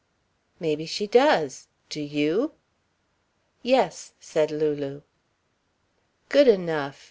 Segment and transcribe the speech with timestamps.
[0.59, 1.67] "Maybe she does.
[1.91, 2.53] Do you?"
[3.61, 5.03] "Yes," said Lulu.
[6.27, 6.99] "Good enough!"